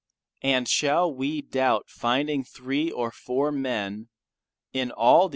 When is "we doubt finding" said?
1.13-2.43